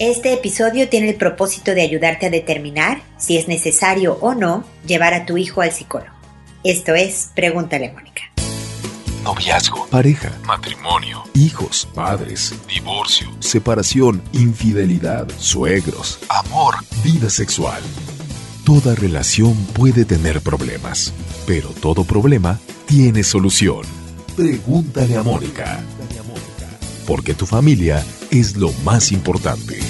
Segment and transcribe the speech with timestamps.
[0.00, 5.12] Este episodio tiene el propósito de ayudarte a determinar si es necesario o no llevar
[5.12, 6.14] a tu hijo al psicólogo.
[6.64, 8.22] Esto es Pregúntale a Mónica.
[9.22, 17.82] Noviazgo, pareja, matrimonio, hijos, padres, divorcio, separación, infidelidad, suegros, amor, vida sexual.
[18.64, 21.12] Toda relación puede tener problemas,
[21.46, 23.82] pero todo problema tiene solución.
[24.34, 25.84] Pregúntale a Mónica.
[27.10, 29.80] Porque tu familia es lo más importante.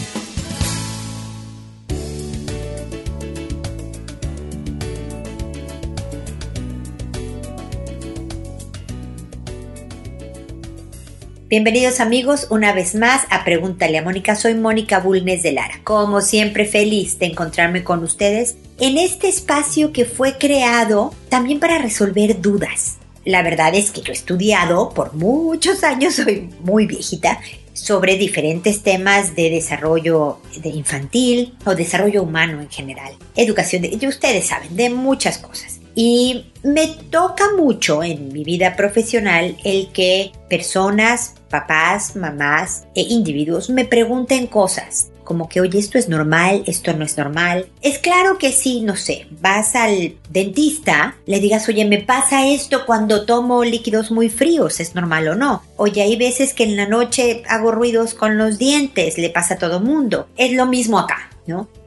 [11.51, 14.35] Bienvenidos amigos una vez más a Pregúntale a Mónica.
[14.35, 15.83] Soy Mónica Bulnes de Lara.
[15.85, 21.77] Como siempre feliz de encontrarme con ustedes en este espacio que fue creado también para
[21.77, 23.00] resolver dudas.
[23.24, 27.41] La verdad es que yo he estudiado por muchos años, soy muy viejita,
[27.73, 33.12] sobre diferentes temas de desarrollo de infantil o desarrollo humano en general.
[33.37, 35.80] Educación, de, ustedes saben, de muchas cosas.
[35.95, 43.71] Y me toca mucho en mi vida profesional el que personas, papás, mamás e individuos
[43.71, 47.69] me pregunten cosas como que, oye, esto es normal, esto no es normal.
[47.83, 52.85] Es claro que sí, no sé, vas al dentista, le digas, oye, me pasa esto
[52.85, 55.63] cuando tomo líquidos muy fríos, ¿es normal o no?
[55.77, 59.59] Oye, hay veces que en la noche hago ruidos con los dientes, le pasa a
[59.59, 60.27] todo mundo.
[60.37, 61.31] Es lo mismo acá,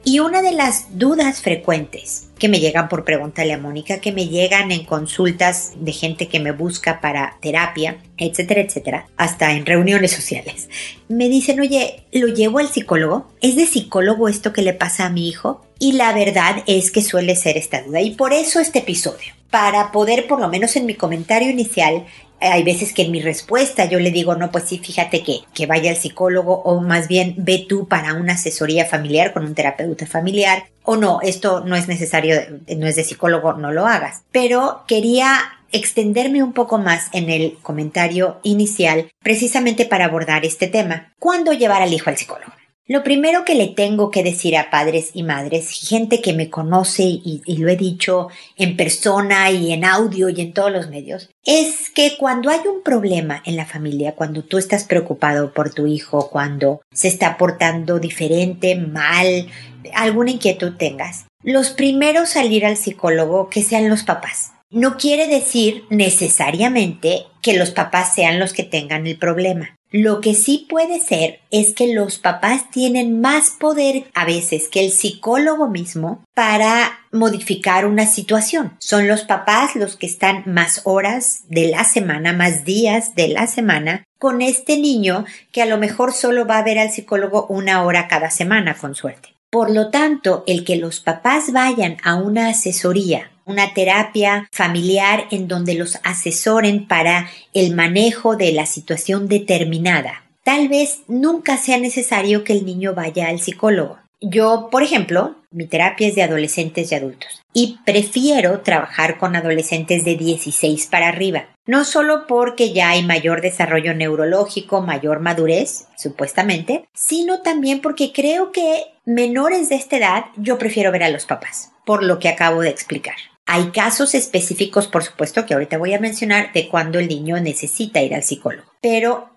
[0.04, 4.28] Y una de las dudas frecuentes que me llegan por preguntarle a Mónica, que me
[4.28, 10.12] llegan en consultas de gente que me busca para terapia, etcétera, etcétera, hasta en reuniones
[10.18, 10.68] sociales.
[11.08, 13.28] Me dicen, oye, ¿lo llevo al psicólogo?
[13.40, 15.64] ¿Es de psicólogo esto que le pasa a mi hijo?
[15.78, 18.00] Y la verdad es que suele ser esta duda.
[18.00, 22.06] Y por eso este episodio, para poder, por lo menos en mi comentario inicial,
[22.40, 25.66] hay veces que en mi respuesta yo le digo, no, pues sí, fíjate que, que
[25.66, 30.06] vaya al psicólogo o más bien ve tú para una asesoría familiar con un terapeuta
[30.06, 32.36] familiar o no, esto no es necesario,
[32.76, 34.22] no es de psicólogo, no lo hagas.
[34.30, 35.38] Pero quería
[35.72, 41.12] extenderme un poco más en el comentario inicial precisamente para abordar este tema.
[41.18, 42.52] ¿Cuándo llevar al hijo al psicólogo?
[42.86, 47.04] Lo primero que le tengo que decir a padres y madres, gente que me conoce
[47.04, 48.28] y, lo he dicho
[48.58, 52.82] en persona y en audio y en todos los medios, es que cuando hay un
[52.82, 58.00] problema en la familia, cuando tú estás preocupado por tu hijo, cuando se está portando
[58.00, 59.46] diferente, mal,
[59.94, 64.52] alguna inquietud tengas, los primeros salir al psicólogo que sean los papás.
[64.70, 69.76] No quiere decir necesariamente que los papás sean los que tengan el problema.
[69.96, 74.84] Lo que sí puede ser es que los papás tienen más poder a veces que
[74.84, 78.72] el psicólogo mismo para modificar una situación.
[78.80, 83.46] Son los papás los que están más horas de la semana, más días de la
[83.46, 87.84] semana con este niño que a lo mejor solo va a ver al psicólogo una
[87.84, 89.36] hora cada semana con suerte.
[89.48, 95.48] Por lo tanto, el que los papás vayan a una asesoría una terapia familiar en
[95.48, 100.24] donde los asesoren para el manejo de la situación determinada.
[100.42, 103.98] Tal vez nunca sea necesario que el niño vaya al psicólogo.
[104.20, 110.04] Yo, por ejemplo, mi terapia es de adolescentes y adultos y prefiero trabajar con adolescentes
[110.04, 111.46] de 16 para arriba.
[111.66, 118.52] No solo porque ya hay mayor desarrollo neurológico, mayor madurez, supuestamente, sino también porque creo
[118.52, 122.60] que menores de esta edad yo prefiero ver a los papás, por lo que acabo
[122.60, 123.16] de explicar.
[123.46, 128.00] Hay casos específicos, por supuesto, que ahorita voy a mencionar de cuando el niño necesita
[128.00, 128.72] ir al psicólogo.
[128.80, 129.30] Pero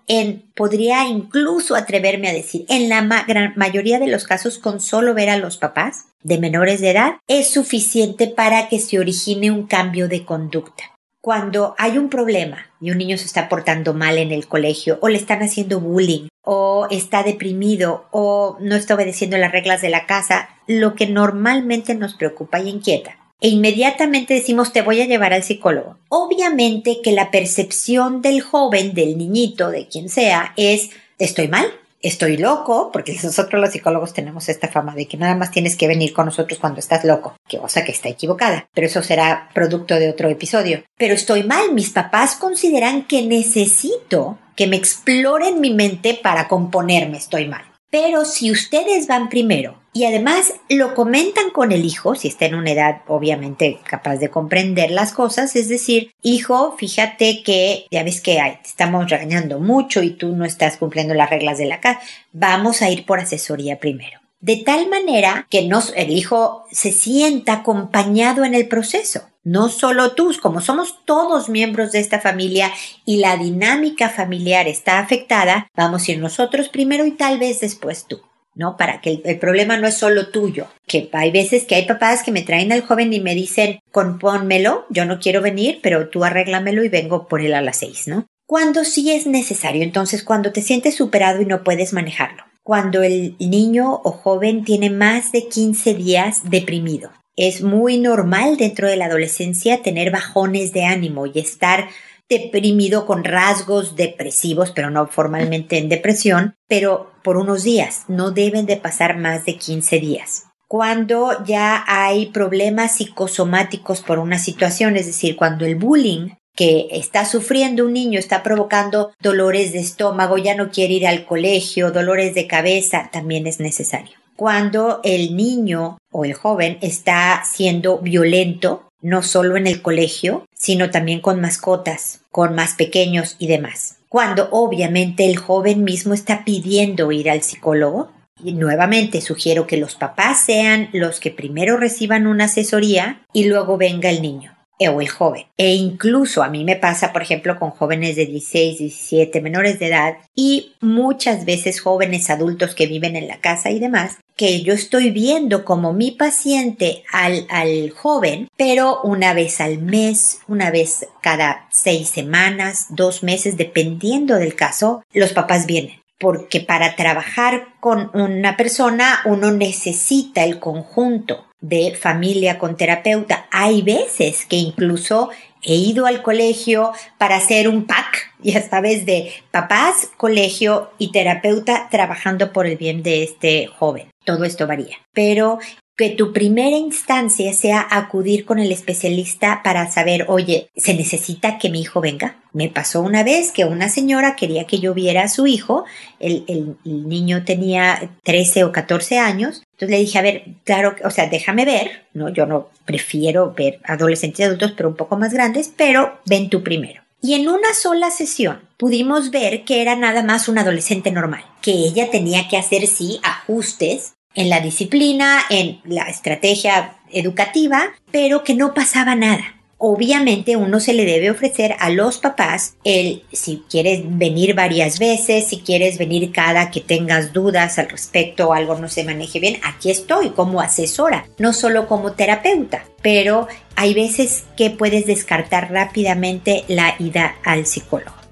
[0.54, 5.28] podría incluso atreverme a decir, en la gran mayoría de los casos, con solo ver
[5.28, 10.08] a los papás de menores de edad, es suficiente para que se origine un cambio
[10.08, 10.84] de conducta.
[11.20, 15.08] Cuando hay un problema y un niño se está portando mal en el colegio o
[15.08, 20.06] le están haciendo bullying o está deprimido o no está obedeciendo las reglas de la
[20.06, 25.32] casa, lo que normalmente nos preocupa y inquieta e inmediatamente decimos te voy a llevar
[25.32, 25.98] al psicólogo.
[26.08, 31.66] Obviamente que la percepción del joven, del niñito, de quien sea, es estoy mal,
[32.00, 35.88] estoy loco, porque nosotros los psicólogos tenemos esta fama de que nada más tienes que
[35.88, 39.94] venir con nosotros cuando estás loco, que cosa que está equivocada, pero eso será producto
[39.96, 40.84] de otro episodio.
[40.96, 47.18] Pero estoy mal, mis papás consideran que necesito que me exploren mi mente para componerme,
[47.18, 47.62] estoy mal.
[47.90, 52.54] Pero si ustedes van primero y además lo comentan con el hijo, si está en
[52.54, 58.20] una edad obviamente capaz de comprender las cosas, es decir, hijo, fíjate que ya ves
[58.20, 62.00] que te estamos regañando mucho y tú no estás cumpliendo las reglas de la casa,
[62.32, 64.20] vamos a ir por asesoría primero.
[64.40, 69.22] De tal manera que nos, el hijo se sienta acompañado en el proceso.
[69.48, 72.70] No solo tú, como somos todos miembros de esta familia
[73.06, 78.04] y la dinámica familiar está afectada, vamos a ir nosotros primero y tal vez después
[78.06, 78.20] tú.
[78.54, 78.76] ¿no?
[78.76, 82.30] Para que el, problema no es solo tuyo, que hay veces que hay papás que
[82.30, 86.84] me traen al joven y me dicen, compónmelo, yo no quiero venir, pero tú arréglamelo
[86.84, 88.26] y vengo por él a las seis, ¿no?
[88.46, 93.34] Cuando sí es necesario, entonces cuando te sientes superado y no puedes manejarlo, cuando el
[93.38, 97.12] niño o joven tiene más de 15 días deprimido.
[97.38, 101.88] Es muy normal dentro de la adolescencia tener bajones de ánimo y estar
[102.28, 108.02] deprimido con rasgos depresivos, pero no formalmente en depresión, pero por unos días.
[108.08, 110.46] No deben de pasar más de 15 días.
[110.66, 117.24] Cuando ya hay problemas psicosomáticos por una situación, es decir, cuando el bullying que está
[117.24, 122.34] sufriendo un niño está provocando dolores de estómago, ya no quiere ir al colegio, dolores
[122.34, 124.17] de cabeza, también es necesario.
[124.38, 130.90] Cuando el niño o el joven está siendo violento, no solo en el colegio, sino
[130.92, 133.96] también con mascotas, con más pequeños y demás.
[134.08, 139.96] Cuando obviamente el joven mismo está pidiendo ir al psicólogo, y nuevamente sugiero que los
[139.96, 145.08] papás sean los que primero reciban una asesoría y luego venga el niño o el
[145.08, 145.46] joven.
[145.56, 149.88] E incluso a mí me pasa, por ejemplo, con jóvenes de 16, 17, menores de
[149.88, 154.72] edad y muchas veces jóvenes adultos que viven en la casa y demás, que yo
[154.72, 161.08] estoy viendo como mi paciente al, al joven, pero una vez al mes, una vez
[161.20, 168.10] cada seis semanas, dos meses, dependiendo del caso, los papás vienen porque para trabajar con
[168.14, 173.46] una persona uno necesita el conjunto de familia con terapeuta.
[173.50, 175.30] Hay veces que incluso
[175.62, 181.88] he ido al colegio para hacer un pack, ya sabes, de papás, colegio y terapeuta
[181.90, 184.10] trabajando por el bien de este joven.
[184.24, 184.96] Todo esto varía.
[185.12, 185.58] Pero
[185.98, 191.70] que tu primera instancia sea acudir con el especialista para saber, oye, ¿se necesita que
[191.70, 192.36] mi hijo venga?
[192.52, 195.84] Me pasó una vez que una señora quería que yo viera a su hijo,
[196.20, 201.10] el, el, niño tenía 13 o 14 años, entonces le dije, a ver, claro, o
[201.10, 202.28] sea, déjame ver, ¿no?
[202.28, 206.62] Yo no prefiero ver adolescentes y adultos, pero un poco más grandes, pero ven tú
[206.62, 207.02] primero.
[207.20, 211.72] Y en una sola sesión pudimos ver que era nada más un adolescente normal, que
[211.72, 218.54] ella tenía que hacer sí ajustes en la disciplina, en la estrategia educativa, pero que
[218.54, 219.54] no pasaba nada.
[219.80, 225.46] Obviamente uno se le debe ofrecer a los papás el si quieres venir varias veces,
[225.46, 229.60] si quieres venir cada que tengas dudas al respecto o algo no se maneje bien,
[229.62, 233.46] aquí estoy como asesora, no solo como terapeuta, pero
[233.76, 238.27] hay veces que puedes descartar rápidamente la ida al psicólogo.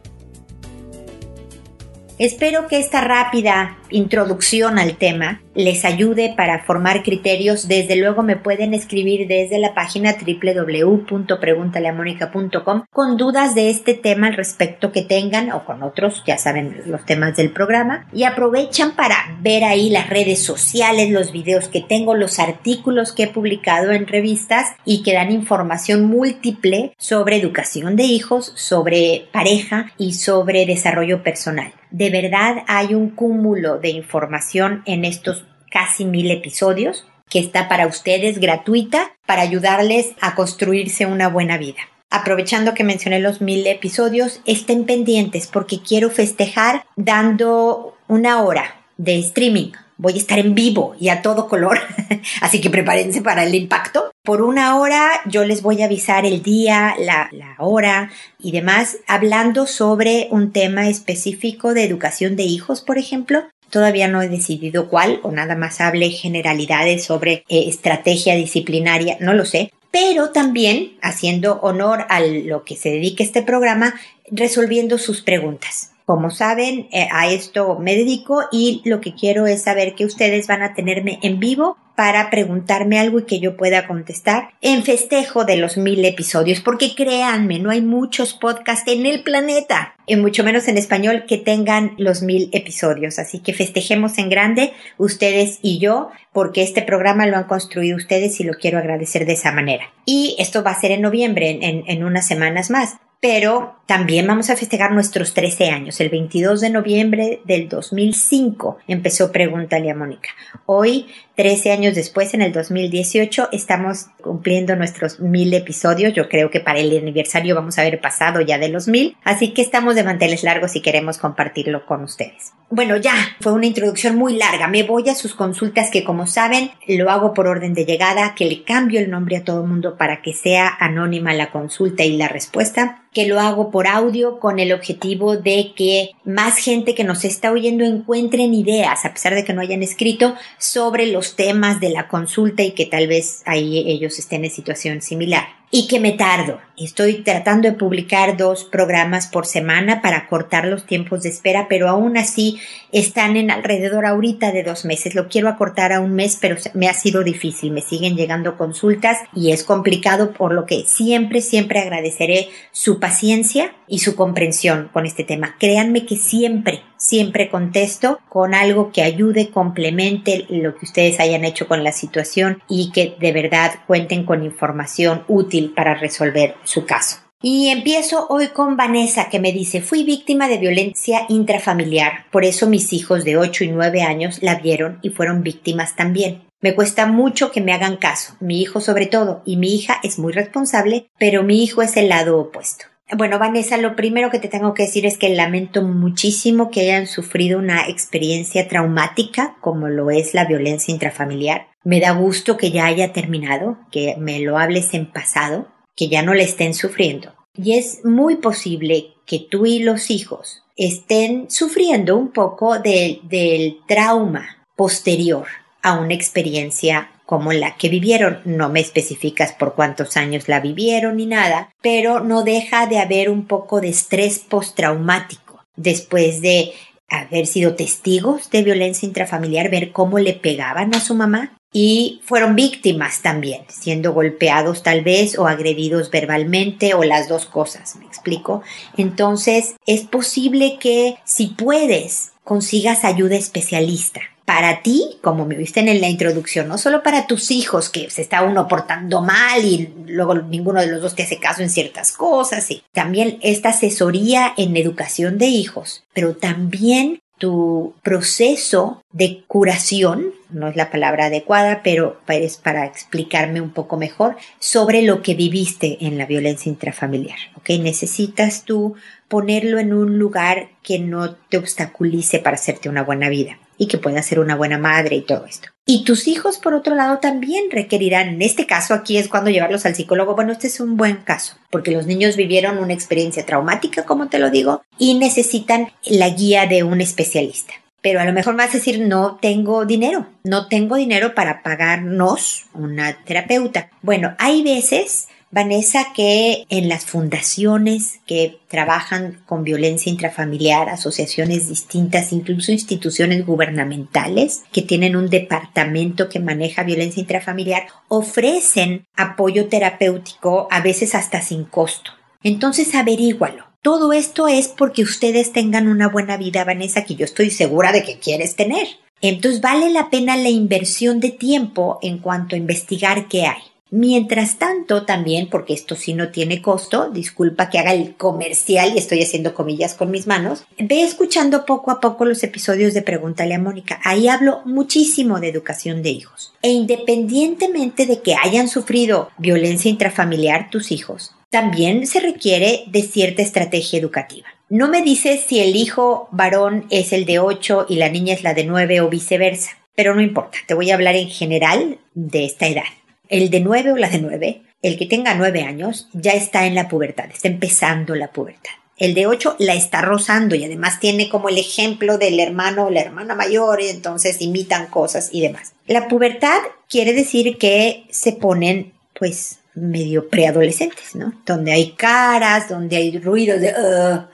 [2.19, 7.69] Espero que esta rápida introducción al tema les ayude para formar criterios.
[7.69, 14.35] Desde luego me pueden escribir desde la página www.preguntaleamónica.com con dudas de este tema al
[14.35, 18.09] respecto que tengan o con otros, ya saben los temas del programa.
[18.15, 23.25] Y aprovechan para ver ahí las redes sociales, los videos que tengo, los artículos que
[23.25, 29.93] he publicado en revistas y que dan información múltiple sobre educación de hijos, sobre pareja
[29.99, 31.75] y sobre desarrollo personal.
[31.97, 37.87] De verdad hay un cúmulo de información en estos casi mil episodios que está para
[37.87, 41.79] ustedes gratuita para ayudarles a construirse una buena vida.
[42.11, 49.19] Aprovechando que mencioné los mil episodios, estén pendientes porque quiero festejar dando una hora de
[49.19, 51.79] streaming voy a estar en vivo y a todo color,
[52.41, 54.11] así que prepárense para el impacto.
[54.26, 59.68] Por una hora yo les voy a avisar el día, la, hora y demás, hablando
[59.68, 63.45] sobre un tema específico de educación de hijos, por ejemplo.
[63.71, 69.33] Todavía no he decidido cuál o nada más hable generalidades sobre eh, estrategia disciplinaria, no
[69.33, 73.95] lo sé, pero también haciendo honor a lo que se dedica este programa,
[74.28, 75.92] resolviendo sus preguntas.
[76.04, 80.49] Como saben, eh, a esto me dedico y lo que quiero es saber que ustedes
[80.49, 85.45] van a tenerme en vivo para preguntarme algo y que yo pueda contestar en festejo
[85.45, 90.45] de los mil episodios, porque créanme, no hay muchos podcasts en el planeta, y mucho
[90.45, 93.19] menos en español, que tengan los mil episodios.
[93.19, 98.38] Así que festejemos en grande ustedes y yo, porque este programa lo han construido ustedes
[98.41, 99.87] y lo quiero agradecer de esa manera.
[100.05, 104.57] Y esto va a ser en noviembre, en, unas semanas más pero también vamos a
[104.57, 106.00] festejar nuestros 13 años.
[106.00, 110.29] El 22 de noviembre del 2005 empezó Pregúntale a Mónica.
[110.67, 116.14] Hoy 13 años después, en el 2018, estamos cumpliendo nuestros mil episodios.
[116.14, 119.16] Yo creo que para el aniversario vamos a haber pasado ya de los mil.
[119.23, 122.52] Así que estamos de manteles largos y queremos compartirlo con ustedes.
[122.71, 124.66] Bueno, ya, fue una introducción muy larga.
[124.66, 128.47] Me voy a sus consultas que como saben lo hago por orden de llegada, que
[128.47, 132.16] le cambio el nombre a todo el mundo para que sea anónima la consulta y
[132.16, 137.02] la respuesta que lo hago por audio con el objetivo de que más gente que
[137.02, 141.80] nos está oyendo encuentren ideas, a pesar de que no hayan escrito, sobre los temas
[141.80, 146.00] de la consulta y que tal vez ahí ellos estén en situación similar y que
[146.00, 146.58] me tardo.
[146.78, 151.88] Estoy tratando de publicar dos programas por semana para cortar los tiempos de espera, pero
[151.88, 152.61] aún así
[152.92, 155.14] están en alrededor ahorita de dos meses.
[155.14, 157.73] Lo quiero acortar a un mes, pero me ha sido difícil.
[157.73, 163.73] Me siguen llegando consultas y es complicado, por lo que siempre, siempre agradeceré su paciencia
[163.88, 165.56] y su comprensión con este tema.
[165.58, 171.68] Créanme que siempre, siempre contesto con algo que ayude, complemente lo que ustedes hayan hecho
[171.68, 177.19] con la situación y que de verdad cuenten con información útil para resolver su caso.
[177.43, 182.67] Y empiezo hoy con Vanessa que me dice, fui víctima de violencia intrafamiliar, por eso
[182.67, 186.45] mis hijos de 8 y 9 años la vieron y fueron víctimas también.
[186.63, 190.19] Me cuesta mucho que me hagan caso, mi hijo sobre todo, y mi hija es
[190.19, 192.87] muy responsable, pero mi hijo es el lado opuesto.
[193.15, 197.07] Bueno, Vanessa, lo primero que te tengo que decir es que lamento muchísimo que hayan
[197.07, 201.69] sufrido una experiencia traumática como lo es la violencia intrafamiliar.
[201.87, 206.21] Me da gusto que ya haya terminado, que me lo hables en pasado, que ya
[206.21, 207.33] no la estén sufriendo.
[207.57, 214.66] Y es muy posible que tú y los hijos estén sufriendo un poco del trauma
[214.75, 215.47] posterior
[215.81, 218.40] a una experiencia como la que vivieron.
[218.45, 223.31] No me especificas por cuántos años la vivieron ni nada, pero no deja de haber
[223.31, 226.73] un poco de estrés postraumático después de
[227.09, 232.56] haber sido testigos de violencia intrafamiliar, ver cómo le pegaban a su mamá y fueron
[232.56, 238.62] víctimas también, siendo golpeados tal vez o agredidos verbalmente o las dos cosas, ¿me explico?
[238.97, 246.00] Entonces es posible que si puedes consigas ayuda especialista para ti, como me viste en
[246.00, 250.35] la introducción, no solo para tus hijos, que se está uno portando mal y luego
[250.35, 254.75] ninguno de los dos te hace caso en ciertas cosas, y también esta asesoría en
[254.78, 262.19] educación de hijos, pero también tu proceso de curación, no es la palabra adecuada, pero
[262.28, 267.38] es para explicarme un poco mejor sobre lo que viviste en la violencia intrafamiliar.
[267.57, 267.71] ¿ok?
[267.81, 268.95] Necesitas tú
[269.28, 273.99] ponerlo en un lugar que no te obstaculice para hacerte una buena vida y que
[273.99, 275.68] pueda ser una buena madre y todo esto.
[275.85, 279.87] Y tus hijos, por otro lado, también requerirán, en este caso aquí es cuando llevarlos
[279.87, 284.04] al psicólogo, bueno, este es un buen caso, porque los niños vivieron una experiencia traumática,
[284.04, 287.75] como te lo digo, y necesitan la guía de un especialista.
[288.00, 292.66] Pero a lo mejor vas a decir, no tengo dinero, no tengo dinero para pagarnos
[292.75, 293.90] una terapeuta.
[294.02, 302.33] Bueno, hay veces Vanessa, que en las fundaciones que trabajan con violencia intrafamiliar, asociaciones distintas,
[302.33, 310.81] incluso instituciones gubernamentales que tienen un departamento que maneja violencia intrafamiliar, ofrecen apoyo terapéutico a
[310.81, 312.11] veces hasta sin costo.
[312.43, 313.65] Entonces averígualo.
[313.83, 318.03] Todo esto es porque ustedes tengan una buena vida, Vanessa, que yo estoy segura de
[318.03, 318.88] que quieres tener.
[319.21, 323.62] Entonces vale la pena la inversión de tiempo en cuanto a investigar qué hay.
[323.99, 328.99] Mientras tanto, también, porque esto sí no tiene costo, disculpa que haga el comercial y
[328.99, 333.55] estoy haciendo comillas con mis manos, ve escuchando poco a poco los episodios de Pregúntale
[333.55, 333.99] a Mónica.
[334.05, 336.53] Ahí hablo muchísimo de educación de hijos.
[336.61, 343.41] E independientemente de que hayan sufrido violencia intrafamiliar tus hijos, también se requiere de cierta
[343.41, 344.49] estrategia educativa.
[344.69, 348.43] No me dices si el hijo varón es el de 8 y la niña es
[348.43, 352.45] la de 9 o viceversa, pero no importa, te voy a hablar en general de
[352.45, 352.85] esta edad
[353.28, 356.75] el de nueve o la de nueve, el que tenga nueve años, ya está en
[356.75, 358.73] la pubertad, está empezando la pubertad.
[358.97, 362.90] El de ocho la está rozando y además tiene como el ejemplo del hermano o
[362.90, 365.75] la hermana mayor y entonces imitan cosas y demás.
[365.87, 371.35] La pubertad quiere decir que se ponen pues medio preadolescentes, ¿no?
[371.45, 373.73] Donde hay caras, donde hay ruidos de,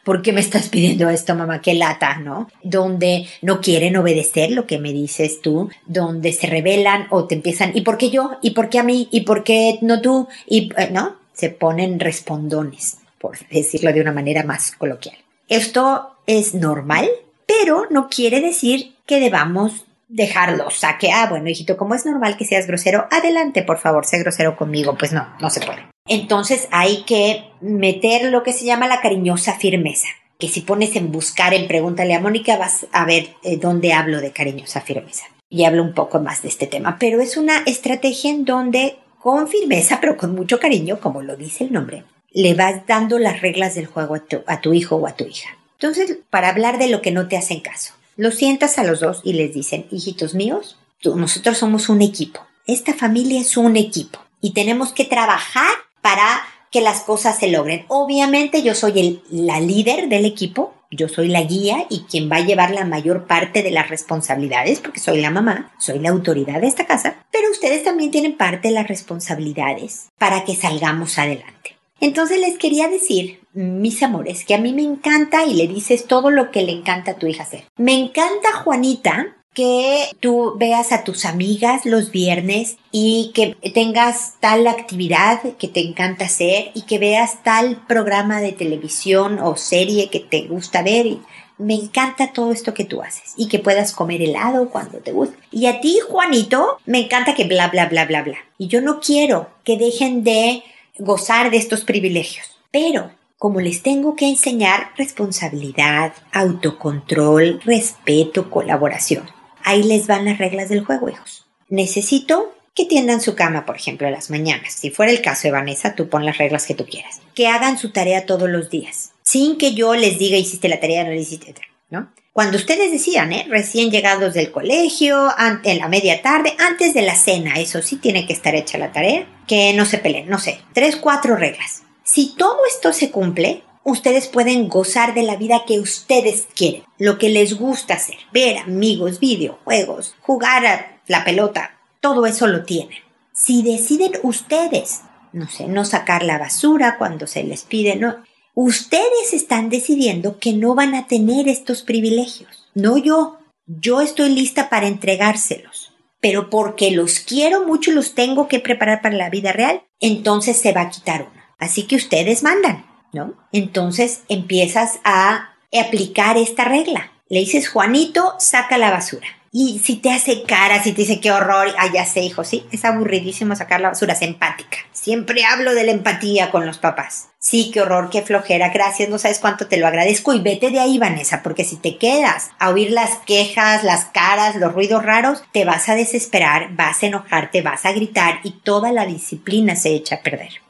[0.04, 1.60] ¿por qué me estás pidiendo esto, mamá?
[1.60, 2.48] Qué lata, ¿no?
[2.62, 7.72] Donde no quieren obedecer lo que me dices tú, donde se rebelan o te empiezan,
[7.74, 8.38] ¿y por qué yo?
[8.40, 9.08] ¿Y por qué a mí?
[9.10, 10.28] ¿Y por qué no tú?
[10.46, 11.16] Y, eh, ¿no?
[11.34, 15.16] Se ponen respondones, por decirlo de una manera más coloquial.
[15.48, 17.08] Esto es normal,
[17.46, 22.44] pero no quiere decir que debamos dejarlo, saque, ah, bueno, hijito, como es normal que
[22.44, 25.86] seas grosero, adelante, por favor, sé grosero conmigo, pues no, no se puede.
[26.06, 31.12] Entonces hay que meter lo que se llama la cariñosa firmeza, que si pones en
[31.12, 35.24] buscar, en pregúntale a Mónica, vas a ver eh, dónde hablo de cariñosa firmeza.
[35.48, 39.46] y hablo un poco más de este tema, pero es una estrategia en donde con
[39.48, 43.74] firmeza, pero con mucho cariño, como lo dice el nombre, le vas dando las reglas
[43.74, 44.16] del juego
[44.46, 45.50] a tu, hijo o a tu hija.
[45.74, 49.20] Entonces, para hablar de lo que no te hacen caso, los sientas a los dos
[49.24, 52.40] y les dicen, hijitos míos, nosotros somos un equipo.
[52.66, 57.84] Esta familia es un equipo y tenemos que trabajar para que las cosas se logren.
[57.88, 62.44] Obviamente yo soy la líder del equipo, yo soy la guía y quien va a
[62.44, 66.68] llevar la mayor parte de las responsabilidades, porque soy la mamá, soy la autoridad de
[66.68, 71.76] esta casa, pero ustedes también tienen parte de las responsabilidades para que salgamos adelante.
[72.00, 76.30] Entonces les quería decir, mis amores, que a mí me encanta y le dices todo
[76.30, 77.64] lo que le encanta a tu hija hacer.
[77.76, 84.66] Me encanta Juanita que tú veas a tus amigas los viernes y que tengas tal
[84.66, 90.20] actividad que te encanta hacer y que veas tal programa de televisión o serie que
[90.20, 91.18] te gusta ver.
[91.58, 95.36] Me encanta todo esto que tú haces y que puedas comer helado cuando te guste.
[95.50, 98.38] Y a ti, Juanito, me encanta que bla, bla, bla, bla, bla.
[98.56, 100.62] Y yo no quiero que dejen de
[100.98, 102.46] gozar de estos privilegios.
[102.70, 103.10] Pero
[103.42, 109.28] como les tengo que enseñar responsabilidad, autocontrol, respeto, colaboración.
[109.64, 111.44] Ahí les van las reglas del juego, hijos.
[111.68, 114.74] Necesito que tiendan su cama, por ejemplo, a las mañanas.
[114.74, 117.20] Si fuera el caso de Vanessa, tú pon las reglas que tú quieras.
[117.34, 121.02] Que hagan su tarea todos los días, sin que yo les diga hiciste la tarea,
[121.02, 121.52] no la hiciste,
[121.90, 122.12] ¿no?
[122.32, 123.46] Cuando ustedes decían, ¿eh?
[123.48, 125.30] recién llegados del colegio,
[125.64, 128.92] en la media tarde, antes de la cena, eso sí tiene que estar hecha la
[128.92, 131.82] tarea, que no se peleen, no sé, tres, cuatro reglas.
[132.04, 137.18] Si todo esto se cumple, ustedes pueden gozar de la vida que ustedes quieren, lo
[137.18, 142.98] que les gusta hacer, ver amigos, videojuegos, jugar a la pelota, todo eso lo tienen.
[143.32, 148.16] Si deciden ustedes, no sé, no sacar la basura cuando se les pide, no,
[148.54, 153.38] ustedes están decidiendo que no van a tener estos privilegios, no yo.
[153.66, 159.16] Yo estoy lista para entregárselos, pero porque los quiero mucho los tengo que preparar para
[159.16, 161.41] la vida real, entonces se va a quitar uno.
[161.62, 162.84] Así que ustedes mandan.
[163.12, 163.34] ¿no?
[163.52, 167.10] Entonces empiezas a aplicar esta regla.
[167.28, 169.26] Le dices, Juanito, saca la basura.
[169.54, 172.64] Y si te hace cara, si te dice qué horror, ah, ya sé, hijo, sí,
[172.72, 174.78] es aburridísimo sacar la basura, es empática.
[174.92, 177.28] Siempre hablo de la empatía con los papás.
[177.38, 180.80] Sí, qué horror, qué flojera, gracias, no sabes cuánto te lo agradezco y vete de
[180.80, 185.42] ahí, Vanessa, porque si te quedas a oír las quejas, las caras, los ruidos raros,
[185.52, 189.90] te vas a desesperar, vas a enojarte, vas a gritar y toda la disciplina se
[189.90, 190.61] echa a perder.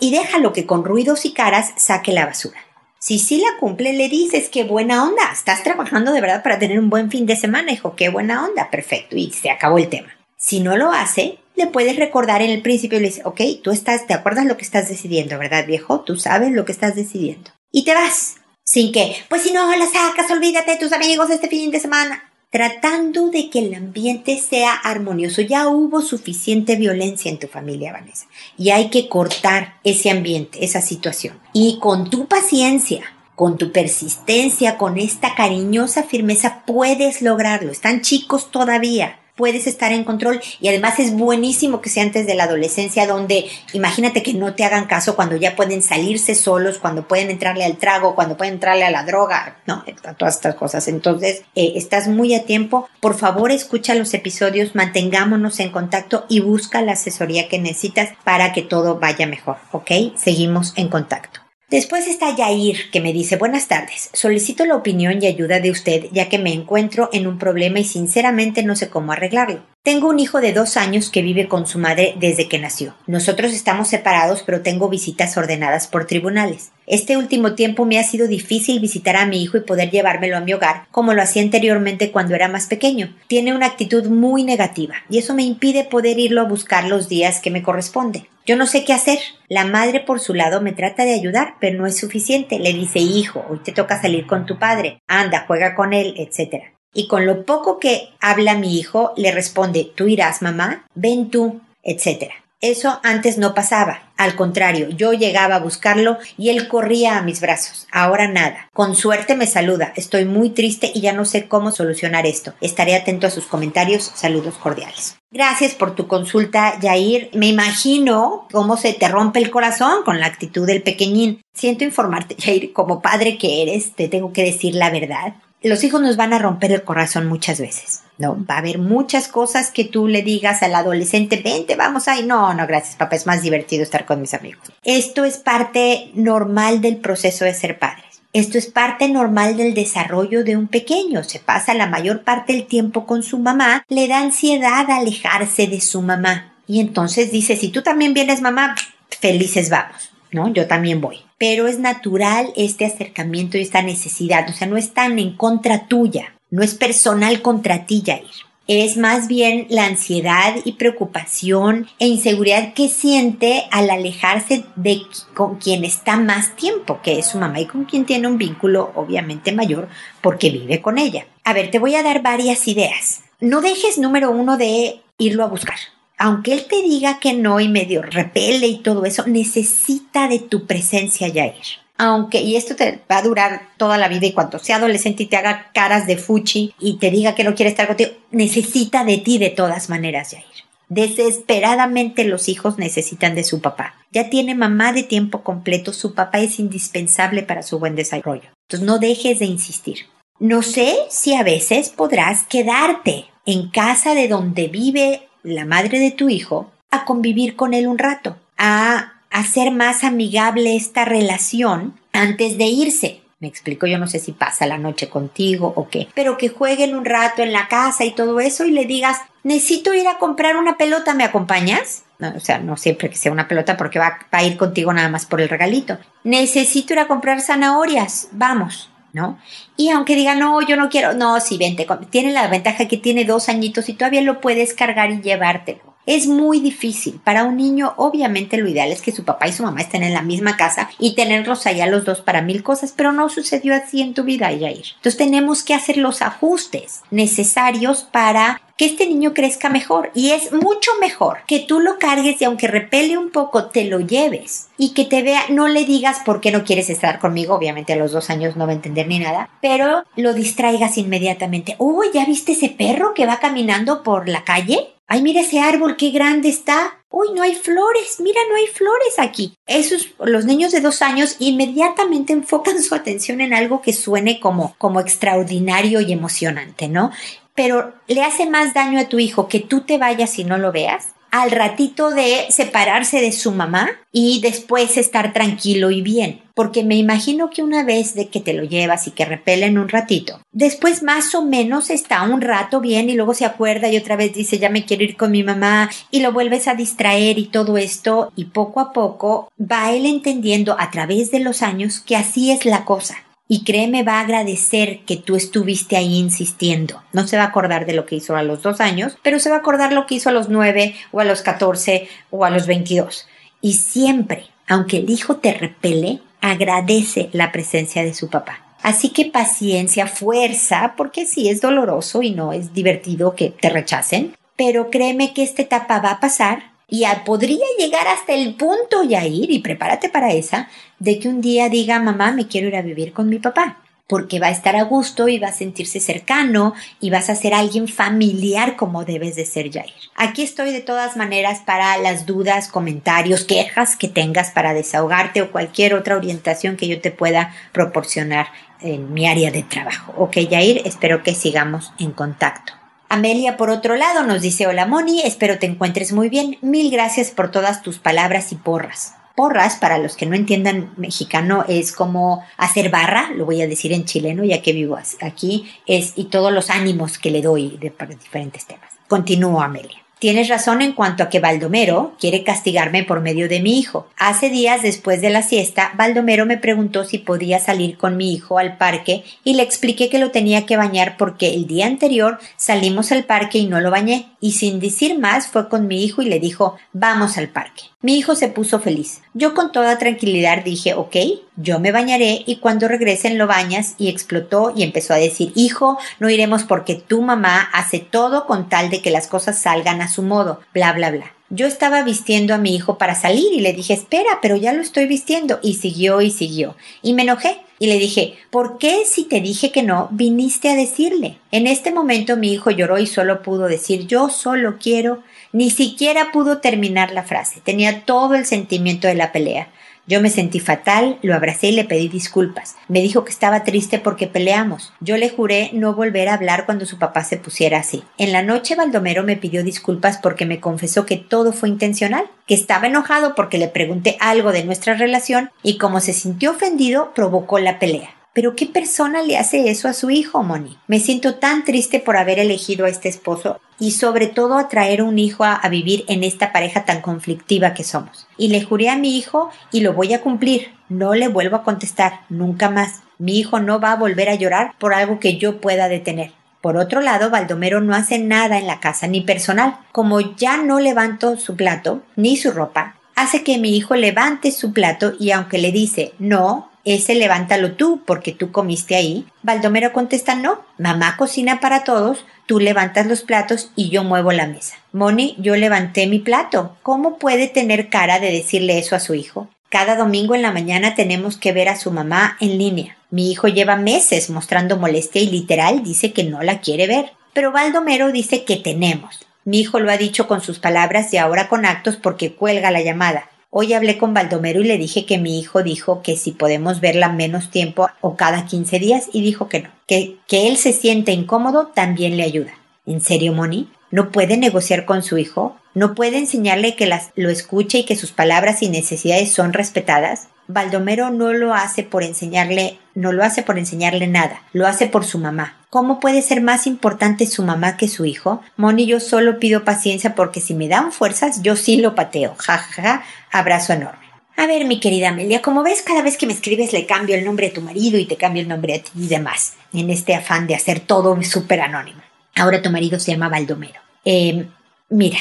[0.00, 2.60] Y déjalo que con ruidos y caras saque la basura.
[2.98, 5.30] Si sí la cumple, le dices qué buena onda.
[5.32, 7.94] Estás trabajando de verdad para tener un buen fin de semana, hijo.
[7.94, 8.70] Qué buena onda.
[8.70, 9.16] Perfecto.
[9.16, 10.08] Y se acabó el tema.
[10.36, 14.06] Si no lo hace, le puedes recordar en el principio le dices, ok, tú estás,
[14.06, 16.00] te acuerdas lo que estás decidiendo, ¿verdad, viejo?
[16.00, 17.50] Tú sabes lo que estás decidiendo.
[17.72, 18.36] Y te vas.
[18.64, 22.25] Sin que, pues si no la sacas, olvídate de tus amigos este fin de semana
[22.50, 25.42] tratando de que el ambiente sea armonioso.
[25.42, 30.80] Ya hubo suficiente violencia en tu familia, Vanessa, y hay que cortar ese ambiente, esa
[30.80, 31.38] situación.
[31.52, 33.02] Y con tu paciencia,
[33.34, 37.70] con tu persistencia, con esta cariñosa firmeza, puedes lograrlo.
[37.70, 42.34] Están chicos todavía puedes estar en control y además es buenísimo que sea antes de
[42.34, 47.06] la adolescencia donde imagínate que no te hagan caso cuando ya pueden salirse solos, cuando
[47.06, 49.84] pueden entrarle al trago, cuando pueden entrarle a la droga, no,
[50.18, 50.88] todas estas cosas.
[50.88, 52.88] Entonces, eh, estás muy a tiempo.
[53.00, 58.52] Por favor, escucha los episodios, mantengámonos en contacto y busca la asesoría que necesitas para
[58.52, 59.90] que todo vaya mejor, ¿ok?
[60.16, 61.45] Seguimos en contacto.
[61.68, 64.08] Después está Yair, que me dice Buenas tardes.
[64.12, 67.84] Solicito la opinión y ayuda de usted, ya que me encuentro en un problema y
[67.84, 69.64] sinceramente no sé cómo arreglarlo.
[69.82, 72.94] Tengo un hijo de dos años que vive con su madre desde que nació.
[73.08, 76.70] Nosotros estamos separados, pero tengo visitas ordenadas por tribunales.
[76.86, 80.42] Este último tiempo me ha sido difícil visitar a mi hijo y poder llevármelo a
[80.42, 83.12] mi hogar, como lo hacía anteriormente cuando era más pequeño.
[83.26, 87.40] Tiene una actitud muy negativa, y eso me impide poder irlo a buscar los días
[87.40, 88.28] que me corresponde.
[88.46, 89.18] Yo no sé qué hacer.
[89.48, 92.60] La madre por su lado me trata de ayudar, pero no es suficiente.
[92.60, 95.00] Le dice, hijo, hoy te toca salir con tu padre.
[95.08, 96.62] Anda, juega con él, etc.
[96.94, 101.60] Y con lo poco que habla mi hijo, le responde, tú irás, mamá, ven tú,
[101.82, 102.30] etc.
[102.62, 104.12] Eso antes no pasaba.
[104.16, 107.86] Al contrario, yo llegaba a buscarlo y él corría a mis brazos.
[107.92, 108.70] Ahora nada.
[108.72, 109.92] Con suerte me saluda.
[109.94, 112.54] Estoy muy triste y ya no sé cómo solucionar esto.
[112.62, 114.10] Estaré atento a sus comentarios.
[114.14, 115.16] Saludos cordiales.
[115.30, 117.28] Gracias por tu consulta, Yair.
[117.34, 121.42] Me imagino cómo se te rompe el corazón con la actitud del pequeñín.
[121.52, 125.34] Siento informarte, Yair, como padre que eres, te tengo que decir la verdad.
[125.62, 128.02] Los hijos nos van a romper el corazón muchas veces.
[128.18, 128.36] ¿no?
[128.48, 132.24] Va a haber muchas cosas que tú le digas al adolescente, vente, vamos ahí.
[132.24, 134.70] No, no, gracias, papá, es más divertido estar con mis amigos.
[134.84, 138.04] Esto es parte normal del proceso de ser padres.
[138.32, 141.24] Esto es parte normal del desarrollo de un pequeño.
[141.24, 145.80] Se pasa la mayor parte del tiempo con su mamá, le da ansiedad alejarse de
[145.80, 146.52] su mamá.
[146.66, 148.74] Y entonces dice, si tú también vienes mamá,
[149.08, 150.52] felices vamos, ¿no?
[150.52, 151.18] Yo también voy.
[151.38, 156.36] Pero es natural este acercamiento y esta necesidad, o sea, no están en contra tuya,
[156.50, 162.74] no es personal contra ti, Jair es más bien la ansiedad y preocupación e inseguridad
[162.74, 165.02] que siente al alejarse de
[165.34, 168.90] con quien está más tiempo, que es su mamá y con quien tiene un vínculo
[168.96, 169.88] obviamente mayor
[170.20, 171.26] porque vive con ella.
[171.44, 173.22] A ver, te voy a dar varias ideas.
[173.40, 175.78] No dejes número uno de irlo a buscar.
[176.18, 180.66] Aunque él te diga que no y medio repele y todo eso, necesita de tu
[180.66, 181.54] presencia, Jair
[181.98, 185.26] aunque, y esto te va a durar toda la vida y cuando sea adolescente y
[185.26, 189.18] te haga caras de fuchi y te diga que no quiere estar contigo, necesita de
[189.18, 190.44] ti de todas maneras, Jair.
[190.88, 193.94] Desesperadamente los hijos necesitan de su papá.
[194.12, 198.50] Ya tiene mamá de tiempo completo, su papá es indispensable para su buen desarrollo.
[198.68, 200.06] Entonces no dejes de insistir.
[200.38, 206.10] No sé si a veces podrás quedarte en casa de donde vive la madre de
[206.10, 212.58] tu hijo a convivir con él un rato, a hacer más amigable esta relación antes
[212.58, 213.20] de irse.
[213.38, 216.96] Me explico, yo no sé si pasa la noche contigo o qué, pero que jueguen
[216.96, 220.56] un rato en la casa y todo eso y le digas, necesito ir a comprar
[220.56, 222.02] una pelota, ¿me acompañas?
[222.18, 225.10] o sea, no siempre que sea una pelota porque va, va a ir contigo nada
[225.10, 225.98] más por el regalito.
[226.24, 228.90] Necesito ir a comprar zanahorias, vamos.
[229.16, 229.38] ¿No?
[229.78, 233.24] Y aunque diga, no, yo no quiero, no, sí, vente, tiene la ventaja que tiene
[233.24, 235.96] dos añitos y todavía lo puedes cargar y llevártelo.
[236.04, 237.18] Es muy difícil.
[237.24, 240.12] Para un niño, obviamente lo ideal es que su papá y su mamá estén en
[240.12, 244.02] la misma casa y tenerlos allá los dos para mil cosas, pero no sucedió así
[244.02, 244.84] en tu vida, Yair.
[244.96, 250.10] Entonces tenemos que hacer los ajustes necesarios para que este niño crezca mejor.
[250.14, 254.00] Y es mucho mejor que tú lo cargues y aunque repele un poco, te lo
[254.00, 254.68] lleves.
[254.78, 257.96] Y que te vea, no le digas por qué no quieres estar conmigo, obviamente a
[257.96, 261.76] los dos años no va a entender ni nada, pero lo distraigas inmediatamente.
[261.78, 264.92] Uy, ¿ya viste ese perro que va caminando por la calle?
[265.08, 266.98] Ay, mira ese árbol, qué grande está.
[267.10, 269.54] Uy, no hay flores, mira, no hay flores aquí.
[269.66, 274.74] Esos, los niños de dos años inmediatamente enfocan su atención en algo que suene como,
[274.78, 277.12] como extraordinario y emocionante, ¿no?
[277.56, 280.70] Pero le hace más daño a tu hijo que tú te vayas y no lo
[280.70, 286.40] veas al ratito de separarse de su mamá y después estar tranquilo y bien.
[286.54, 289.90] Porque me imagino que una vez de que te lo llevas y que repelen un
[289.90, 294.16] ratito, después más o menos está un rato bien y luego se acuerda y otra
[294.16, 297.48] vez dice ya me quiero ir con mi mamá y lo vuelves a distraer y
[297.48, 302.16] todo esto y poco a poco va él entendiendo a través de los años que
[302.16, 307.02] así es la cosa y créeme, va a agradecer que tú estuviste ahí insistiendo.
[307.12, 309.50] No se va a acordar de lo que hizo a los dos años, pero se
[309.50, 312.50] va a acordar lo que hizo a los nueve o a los catorce o a
[312.50, 313.28] los veintidós.
[313.60, 318.62] Y siempre, aunque el hijo te repele, agradece la presencia de su papá.
[318.82, 324.34] Así que paciencia, fuerza, porque sí es doloroso y no es divertido que te rechacen,
[324.56, 329.50] pero créeme que esta etapa va a pasar y podría llegar hasta el punto, Yair,
[329.50, 330.68] y prepárate para esa,
[330.98, 334.38] de que un día diga, mamá, me quiero ir a vivir con mi papá porque
[334.38, 337.88] va a estar a gusto y va a sentirse cercano y vas a ser alguien
[337.88, 339.92] familiar como debes de ser Jair.
[340.14, 345.50] Aquí estoy de todas maneras para las dudas, comentarios, quejas que tengas para desahogarte o
[345.50, 348.46] cualquier otra orientación que yo te pueda proporcionar
[348.80, 350.14] en mi área de trabajo.
[350.16, 352.75] Ok, Jair, espero que sigamos en contacto.
[353.08, 356.58] Amelia, por otro lado, nos dice, hola Moni, espero te encuentres muy bien.
[356.60, 359.14] Mil gracias por todas tus palabras y porras.
[359.36, 363.92] Porras, para los que no entiendan mexicano, es como hacer barra, lo voy a decir
[363.92, 367.90] en chileno ya que vivo aquí, es y todos los ánimos que le doy de,
[367.90, 368.90] para diferentes temas.
[369.06, 370.05] Continúo, Amelia.
[370.18, 374.08] Tienes razón en cuanto a que Baldomero quiere castigarme por medio de mi hijo.
[374.16, 378.58] Hace días después de la siesta, Baldomero me preguntó si podía salir con mi hijo
[378.58, 383.12] al parque y le expliqué que lo tenía que bañar porque el día anterior salimos
[383.12, 384.30] al parque y no lo bañé.
[384.40, 387.82] Y sin decir más fue con mi hijo y le dijo vamos al parque.
[388.00, 389.20] Mi hijo se puso feliz.
[389.34, 391.16] Yo con toda tranquilidad dije, ok,
[391.56, 395.98] yo me bañaré y cuando regresen lo bañas y explotó y empezó a decir, hijo,
[396.20, 400.08] no iremos porque tu mamá hace todo con tal de que las cosas salgan a
[400.08, 401.32] su modo, bla, bla, bla.
[401.48, 404.82] Yo estaba vistiendo a mi hijo para salir y le dije, espera, pero ya lo
[404.82, 405.60] estoy vistiendo.
[405.62, 406.74] Y siguió y siguió.
[407.02, 410.74] Y me enojé y le dije, ¿por qué si te dije que no, viniste a
[410.74, 411.38] decirle?
[411.52, 415.22] En este momento mi hijo lloró y solo pudo decir, yo solo quiero.
[415.52, 417.60] Ni siquiera pudo terminar la frase.
[417.60, 419.68] Tenía todo el sentimiento de la pelea.
[420.08, 422.76] Yo me sentí fatal, lo abracé y le pedí disculpas.
[422.86, 424.92] Me dijo que estaba triste porque peleamos.
[425.00, 428.04] Yo le juré no volver a hablar cuando su papá se pusiera así.
[428.16, 432.54] En la noche Baldomero me pidió disculpas porque me confesó que todo fue intencional, que
[432.54, 437.58] estaba enojado porque le pregunté algo de nuestra relación y como se sintió ofendido provocó
[437.58, 438.10] la pelea.
[438.32, 440.76] Pero ¿qué persona le hace eso a su hijo, Moni?
[440.86, 445.02] Me siento tan triste por haber elegido a este esposo y sobre todo a traer
[445.02, 448.26] un hijo a, a, vivir en esta pareja tan conflictiva que somos.
[448.36, 450.74] Y le juré a mi hijo y lo voy a cumplir.
[450.88, 453.02] No le vuelvo a contestar, nunca más.
[453.18, 456.32] Mi hijo no va a volver a llorar por algo que yo pueda detener.
[456.60, 459.78] Por otro lado, Baldomero no hace nada en la casa ni personal.
[459.92, 464.72] Como ya no levanto su plato ni su ropa, hace que mi hijo levante su
[464.72, 470.36] plato y aunque le dice no, ese levántalo tú porque tú comiste ahí, Baldomero contesta
[470.36, 474.76] no, mamá cocina para todos, tú levantas los platos y yo muevo la mesa.
[474.92, 476.76] Moni, yo levanté mi plato.
[476.82, 479.48] ¿Cómo puede tener cara de decirle eso a su hijo?
[479.68, 482.96] Cada domingo en la mañana tenemos que ver a su mamá en línea.
[483.10, 487.10] Mi hijo lleva meses mostrando molestia y literal dice que no la quiere ver.
[487.32, 489.26] Pero Baldomero dice que tenemos.
[489.44, 492.80] Mi hijo lo ha dicho con sus palabras y ahora con actos porque cuelga la
[492.80, 493.28] llamada.
[493.50, 497.08] Hoy hablé con Baldomero y le dije que mi hijo dijo que si podemos verla
[497.08, 499.70] menos tiempo o cada 15 días y dijo que no.
[499.86, 502.54] Que, que él se siente incómodo también le ayuda.
[502.86, 503.70] ¿En serio, Moni?
[503.90, 505.56] ¿No puede negociar con su hijo?
[505.74, 510.28] ¿No puede enseñarle que las, lo escuche y que sus palabras y necesidades son respetadas?
[510.48, 515.04] Baldomero no lo hace por enseñarle, no lo hace por enseñarle nada, lo hace por
[515.04, 515.56] su mamá.
[515.76, 518.40] ¿Cómo puede ser más importante su mamá que su hijo?
[518.56, 522.34] Moni, yo solo pido paciencia porque si me dan fuerzas, yo sí lo pateo.
[522.38, 523.04] Ja, ja, ja.
[523.30, 524.06] Abrazo enorme.
[524.38, 527.26] A ver, mi querida Amelia, como ves, cada vez que me escribes le cambio el
[527.26, 530.14] nombre a tu marido y te cambio el nombre a ti y demás, en este
[530.14, 532.00] afán de hacer todo súper anónimo.
[532.34, 533.82] Ahora tu marido se llama Baldomero.
[534.02, 534.46] Eh,
[534.88, 535.18] mira,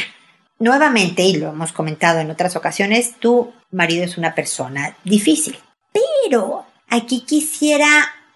[0.57, 5.57] Nuevamente, y lo hemos comentado en otras ocasiones, tu marido es una persona difícil.
[5.91, 7.89] Pero aquí quisiera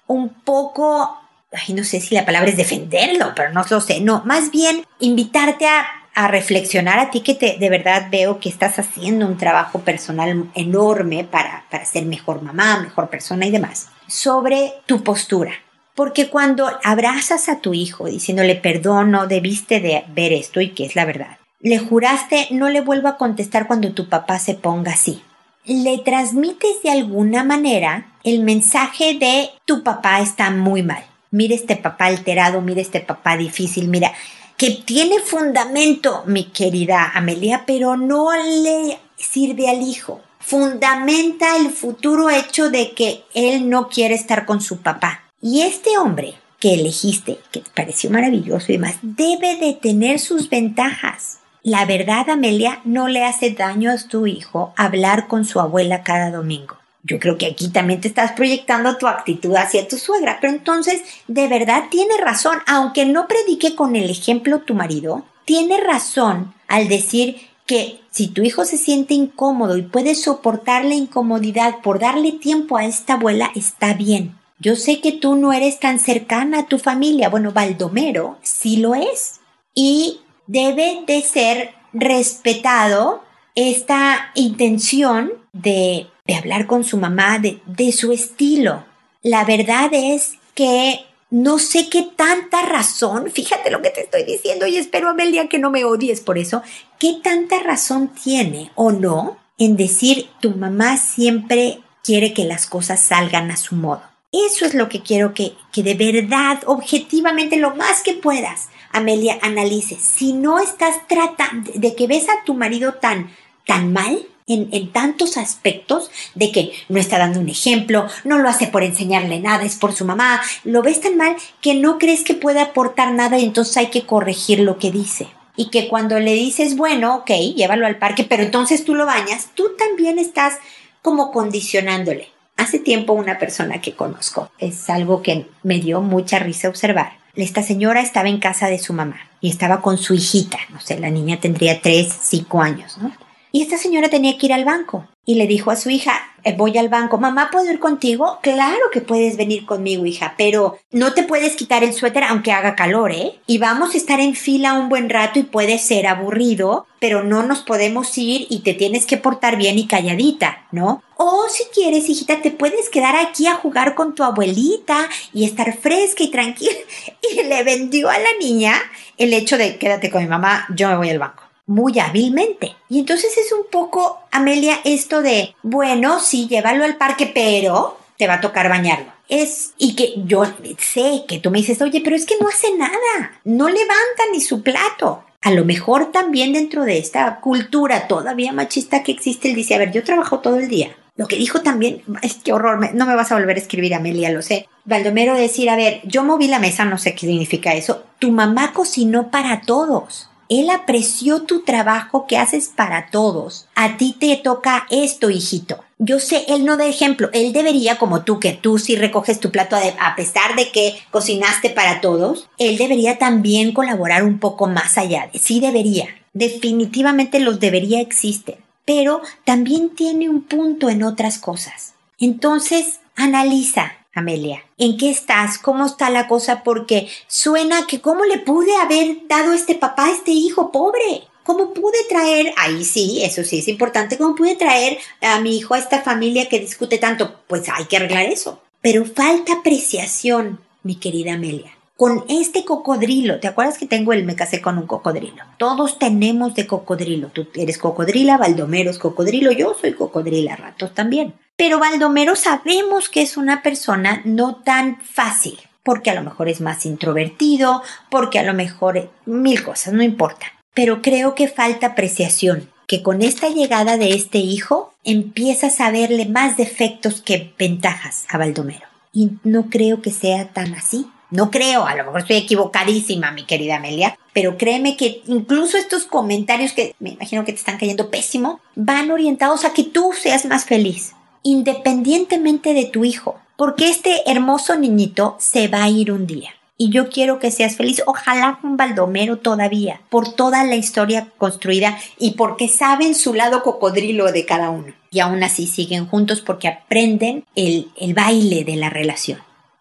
[0.05, 1.18] un poco,
[1.51, 4.85] ay, no sé si la palabra es defenderlo, pero no lo sé, no, más bien
[4.99, 5.85] invitarte a,
[6.15, 10.49] a reflexionar a ti que te, de verdad veo que estás haciendo un trabajo personal
[10.53, 15.53] enorme para, para ser mejor mamá, mejor persona y demás, sobre tu postura.
[15.95, 20.85] Porque cuando abrazas a tu hijo diciéndole perdón, no debiste de ver esto y que
[20.85, 24.93] es la verdad, le juraste no le vuelvo a contestar cuando tu papá se ponga
[24.93, 25.21] así.
[25.65, 31.03] Le transmites de alguna manera el mensaje de tu papá está muy mal.
[31.31, 34.11] Mira este papá alterado, mira este papá difícil, mira,
[34.57, 40.21] que tiene fundamento, mi querida Amelia, pero no le sirve al hijo.
[40.39, 45.23] Fundamenta el futuro hecho de que él no quiere estar con su papá.
[45.41, 50.49] Y este hombre que elegiste, que te pareció maravilloso y demás, debe de tener sus
[50.49, 51.39] ventajas.
[51.63, 56.31] La verdad, Amelia, no le hace daño a tu hijo hablar con su abuela cada
[56.31, 56.78] domingo.
[57.09, 61.01] Yo creo que aquí también te estás proyectando tu actitud hacia tu suegra, pero entonces,
[61.27, 66.87] de verdad tiene razón, aunque no predique con el ejemplo tu marido, tiene razón al
[66.87, 72.33] decir que si tu hijo se siente incómodo y puede soportar la incomodidad por darle
[72.33, 74.37] tiempo a esta abuela, está bien.
[74.59, 77.29] Yo sé que tú no eres tan cercana a tu familia.
[77.29, 79.39] Bueno, Baldomero sí lo es.
[79.73, 83.23] Y debe de ser respetado
[83.55, 88.85] esta intención de, de hablar con su mamá, de, de su estilo.
[89.23, 90.99] La verdad es que
[91.31, 95.57] no sé qué tanta razón, fíjate lo que te estoy diciendo y espero, Amelia, que
[95.57, 96.61] no me odies por eso,
[96.99, 103.01] qué tanta razón tiene o no en decir tu mamá siempre quiere que las cosas
[103.01, 104.03] salgan a su modo.
[104.31, 109.39] Eso es lo que quiero que, que de verdad, objetivamente, lo más que puedas, Amelia,
[109.41, 109.97] analice.
[109.99, 113.31] Si no estás tratando de que ves a tu marido tan,
[113.65, 118.67] tan mal, en, tantos aspectos de que no está dando un ejemplo, no lo hace
[118.67, 122.33] por enseñarle nada, es por su mamá, lo ves tan mal que no crees que
[122.33, 125.27] puede aportar nada y entonces hay que corregir lo que dice.
[125.55, 129.49] Y que cuando le dices, bueno, ok, llévalo al parque, pero entonces tú lo bañas,
[129.55, 130.55] tú también estás
[131.01, 132.29] como condicionándole.
[132.55, 137.63] Hace tiempo una persona que conozco, es algo que me dio mucha risa observar, esta
[137.63, 141.09] señora estaba en casa de su mamá y estaba con su hijita, no sé, la
[141.09, 143.11] niña tendría tres, cinco años, ¿no?
[143.51, 146.55] Y esta señora tenía que ir al banco y le dijo a su hija, eh,
[146.55, 148.39] voy al banco, mamá, ¿puedo ir contigo?
[148.41, 152.75] Claro que puedes venir conmigo, hija, pero no te puedes quitar el suéter aunque haga
[152.75, 153.39] calor, ¿eh?
[153.47, 157.43] Y vamos a estar en fila un buen rato y puede ser aburrido, pero no
[157.43, 161.03] nos podemos ir y te tienes que portar bien y calladita, ¿no?
[161.17, 165.77] O si quieres, hijita, te puedes quedar aquí a jugar con tu abuelita y estar
[165.77, 166.71] fresca y tranquila.
[167.31, 168.73] Y le vendió a la niña
[169.17, 172.75] el hecho de quédate con mi mamá, yo me voy al banco muy hábilmente.
[172.89, 178.25] Y entonces es un poco, Amelia, esto de, bueno, sí, llévalo al parque, pero te
[178.25, 179.13] va a tocar bañarlo.
[179.29, 180.45] Es, y que yo
[180.79, 184.41] sé que tú me dices, oye, pero es que no hace nada, no levanta ni
[184.41, 185.23] su plato.
[185.41, 189.77] A lo mejor también dentro de esta cultura todavía machista que existe, él dice, a
[189.77, 190.95] ver, yo trabajo todo el día.
[191.17, 194.31] Lo que dijo también, es que horror, no me vas a volver a escribir, Amelia,
[194.31, 194.67] lo sé.
[194.85, 198.05] Baldomero decir, a ver, yo moví la mesa, no sé qué significa eso.
[198.17, 200.28] Tu mamá cocinó para todos.
[200.49, 203.67] Él apreció tu trabajo que haces para todos.
[203.75, 205.83] A ti te toca esto, hijito.
[205.97, 207.29] Yo sé, él no da ejemplo.
[207.33, 211.69] Él debería, como tú, que tú sí recoges tu plato a pesar de que cocinaste
[211.69, 215.29] para todos, él debería también colaborar un poco más allá.
[215.33, 216.07] Sí debería.
[216.33, 218.57] Definitivamente los debería existen
[218.89, 221.93] pero también tiene un punto en otras cosas.
[222.17, 225.57] Entonces, analiza, Amelia, ¿en qué estás?
[225.57, 226.63] ¿Cómo está la cosa?
[226.63, 231.23] Porque suena que cómo le pude haber dado este papá a este hijo pobre.
[231.43, 235.73] ¿Cómo pude traer, ahí sí, eso sí es importante, cómo pude traer a mi hijo
[235.73, 237.41] a esta familia que discute tanto?
[237.47, 238.61] Pues hay que arreglar eso.
[238.81, 243.41] Pero falta apreciación, mi querida Amelia con este cocodrilo.
[243.41, 245.43] ¿Te acuerdas que tengo el me casé con un cocodrilo?
[245.57, 247.27] Todos tenemos de cocodrilo.
[247.27, 251.33] Tú eres cocodrila, Baldomero es cocodrilo, yo soy cocodrila ratos también.
[251.59, 256.61] Pero Baldomero sabemos que es una persona no tan fácil, porque a lo mejor es
[256.61, 260.53] más introvertido, porque a lo mejor mil cosas, no importa.
[260.73, 266.27] Pero creo que falta apreciación, que con esta llegada de este hijo empiezas a verle
[266.27, 268.87] más defectos que ventajas a Baldomero.
[269.11, 271.07] Y no creo que sea tan así.
[271.29, 276.05] No creo, a lo mejor estoy equivocadísima, mi querida Amelia, pero créeme que incluso estos
[276.05, 280.45] comentarios que me imagino que te están cayendo pésimo, van orientados a que tú seas
[280.45, 286.27] más feliz, independientemente de tu hijo, porque este hermoso niñito se va a ir un
[286.27, 286.51] día.
[286.77, 291.97] Y yo quiero que seas feliz, ojalá con Baldomero todavía, por toda la historia construida
[292.17, 294.93] y porque saben su lado cocodrilo de cada uno.
[295.11, 299.39] Y aún así siguen juntos porque aprenden el, el baile de la relación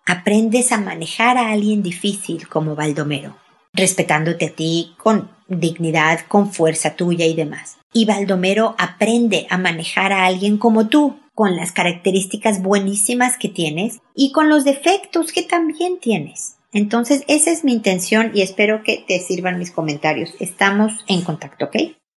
[0.09, 3.37] aprendes a manejar a alguien difícil como Baldomero,
[3.75, 7.78] respetándote a ti con dignidad, con fuerza tuya y demás.
[7.92, 14.01] Y Baldomero aprende a manejar a alguien como tú, con las características buenísimas que tienes
[14.14, 16.57] y con los defectos que también tienes.
[16.72, 20.35] Entonces, esa es mi intención y espero que te sirvan mis comentarios.
[20.40, 21.77] Estamos en contacto, ¿ok?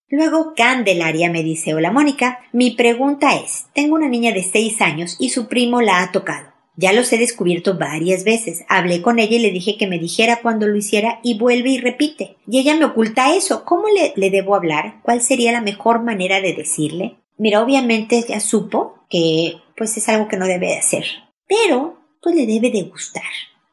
[0.10, 5.16] Luego Candelaria me dice, hola Mónica, mi pregunta es, tengo una niña de 6 años
[5.20, 6.51] y su primo la ha tocado.
[6.76, 8.64] Ya los he descubierto varias veces.
[8.70, 11.80] Hablé con ella y le dije que me dijera cuando lo hiciera y vuelve y
[11.80, 12.38] repite.
[12.48, 13.66] Y ella me oculta eso.
[13.66, 15.02] ¿Cómo le, debo hablar?
[15.04, 17.18] ¿Cuál sería la mejor manera de decirle?
[17.38, 21.06] Mira, obviamente ya supo que pues es algo que no debe de hacer.
[21.48, 23.24] Pero pues le debe de gustar.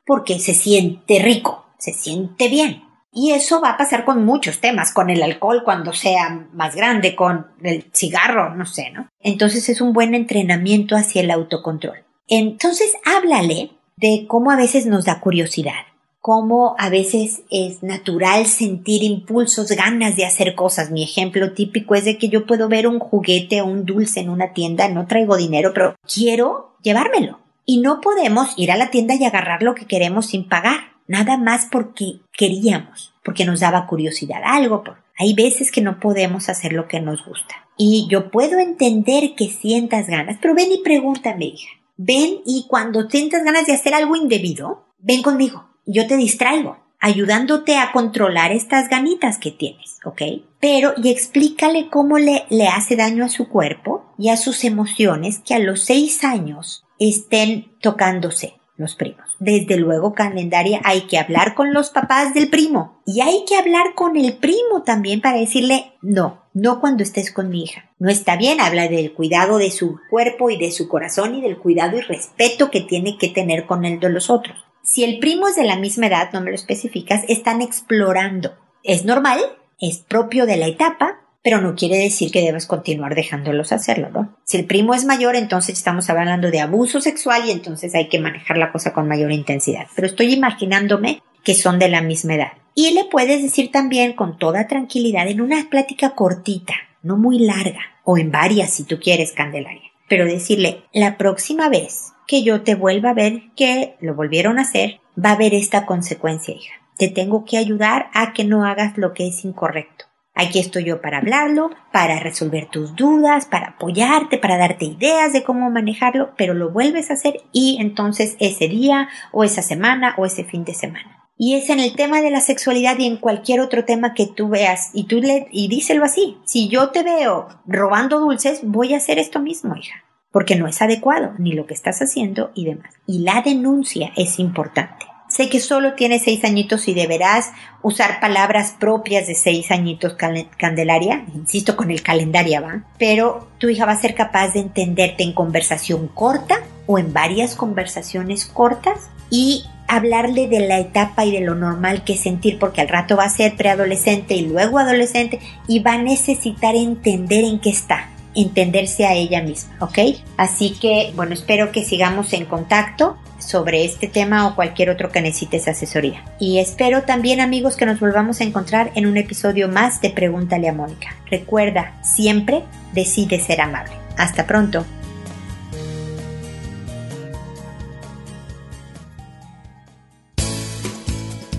[0.05, 2.83] Porque se siente rico, se siente bien.
[3.13, 7.17] Y eso va a pasar con muchos temas, con el alcohol cuando sea más grande,
[7.17, 9.09] con el cigarro, no sé, ¿no?
[9.21, 12.05] Entonces es un buen entrenamiento hacia el autocontrol.
[12.29, 15.87] Entonces háblale de cómo a veces nos da curiosidad,
[16.21, 20.91] cómo a veces es natural sentir impulsos, ganas de hacer cosas.
[20.91, 24.29] Mi ejemplo típico es de que yo puedo ver un juguete o un dulce en
[24.29, 27.41] una tienda, no traigo dinero, pero quiero llevármelo.
[27.65, 31.39] Y no podemos ir a la tienda y agarrar lo que queremos sin pagar, nada
[31.39, 34.85] más porque queríamos, porque nos daba curiosidad algo.
[35.19, 37.67] Hay veces que no podemos hacer lo que nos gusta.
[37.77, 43.11] Y yo puedo entender que sientas ganas, pero ven y pregúntame, hija, ven y cuando
[43.11, 45.69] sientas ganas de hacer algo indebido, ven conmigo.
[45.85, 50.23] Yo te distraigo, ayudándote a controlar estas ganitas que tienes, ¿ok?
[50.61, 55.41] Pero y explícale cómo le, le hace daño a su cuerpo y a sus emociones
[55.41, 59.37] que a los seis años estén tocándose los primos.
[59.41, 63.95] Desde luego, calendaria, hay que hablar con los papás del primo y hay que hablar
[63.95, 67.91] con el primo también para decirle no, no cuando estés con mi hija.
[67.99, 71.59] No está bien, habla del cuidado de su cuerpo y de su corazón y del
[71.59, 74.57] cuidado y respeto que tiene que tener con el de los otros.
[74.83, 78.55] Si el primo es de la misma edad, no me lo especificas, están explorando.
[78.83, 79.41] Es normal,
[79.81, 84.37] es propio de la etapa, pero no quiere decir que debas continuar dejándolos hacerlo, ¿no?
[84.45, 88.19] Si el primo es mayor, entonces estamos hablando de abuso sexual y entonces hay que
[88.19, 89.87] manejar la cosa con mayor intensidad.
[89.95, 92.53] Pero estoy imaginándome que son de la misma edad.
[92.75, 97.81] Y le puedes decir también con toda tranquilidad en una plática cortita, no muy larga,
[98.05, 102.75] o en varias si tú quieres, Candelaria, pero decirle, la próxima vez que yo te
[102.75, 106.75] vuelva a ver que lo volvieron a hacer, va a haber esta consecuencia, hija.
[106.97, 110.05] Te tengo que ayudar a que no hagas lo que es incorrecto.
[110.35, 115.43] Aquí estoy yo para hablarlo, para resolver tus dudas, para apoyarte, para darte ideas de
[115.43, 120.27] cómo manejarlo, pero lo vuelves a hacer y entonces ese día o esa semana o
[120.27, 121.18] ese fin de semana.
[121.39, 124.49] Y es en el tema de la sexualidad y en cualquier otro tema que tú
[124.49, 126.37] veas y tú le y díselo así.
[126.45, 130.83] Si yo te veo robando dulces, voy a hacer esto mismo, hija, porque no es
[130.83, 132.93] adecuado ni lo que estás haciendo y demás.
[133.07, 138.75] Y la denuncia es importante Sé que solo tienes seis añitos y deberás usar palabras
[138.79, 141.27] propias de seis añitos, Candelaria.
[141.35, 142.85] Insisto con el calendario, ¿va?
[142.99, 147.57] Pero tu hija va a ser capaz de entenderte en conversación corta o en varias
[147.57, 152.89] conversaciones cortas y hablarle de la etapa y de lo normal que sentir, porque al
[152.89, 157.71] rato va a ser preadolescente y luego adolescente y va a necesitar entender en qué
[157.71, 159.99] está entenderse a ella misma, ¿ok?
[160.37, 165.21] Así que, bueno, espero que sigamos en contacto sobre este tema o cualquier otro que
[165.21, 166.25] necesites asesoría.
[166.39, 170.69] Y espero también, amigos, que nos volvamos a encontrar en un episodio más de Pregúntale
[170.69, 171.17] a Mónica.
[171.31, 172.63] Recuerda, siempre
[172.93, 173.93] decide ser amable.
[174.17, 174.85] Hasta pronto.